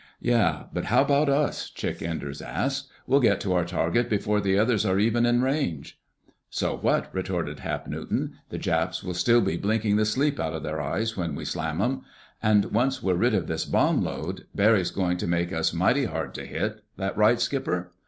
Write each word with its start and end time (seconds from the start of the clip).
"Yeah, 0.19 0.63
but 0.73 0.85
how 0.85 1.03
about 1.03 1.29
us?" 1.29 1.69
Chick 1.69 2.01
Enders 2.01 2.41
asked. 2.41 2.89
"We'll 3.05 3.19
get 3.19 3.39
to 3.41 3.53
our 3.53 3.65
target 3.65 4.09
before 4.09 4.41
the 4.41 4.57
others 4.57 4.83
are 4.83 4.97
even 4.97 5.27
in 5.27 5.43
range." 5.43 5.99
"So 6.49 6.75
what?" 6.75 7.13
retorted 7.13 7.59
Hap 7.59 7.85
Newton. 7.85 8.33
"The 8.49 8.57
Japs 8.57 9.03
will 9.03 9.13
still 9.13 9.41
be 9.41 9.57
blinking 9.57 9.97
the 9.97 10.05
sleep 10.05 10.39
out 10.39 10.53
of 10.53 10.63
their 10.63 10.81
eyes 10.81 11.15
when 11.15 11.35
we 11.35 11.45
slam 11.45 11.83
'em. 11.83 12.01
And 12.41 12.65
once 12.71 13.03
we're 13.03 13.13
rid 13.13 13.35
of 13.35 13.45
this 13.45 13.63
bomb 13.65 14.03
load, 14.03 14.45
Barry's 14.55 14.89
going 14.89 15.17
to 15.17 15.27
make 15.27 15.53
us 15.53 15.71
mighty 15.71 16.05
hard 16.05 16.33
to 16.33 16.47
hit. 16.47 16.81
That 16.97 17.15
right, 17.15 17.39
Skipper?" 17.39 17.91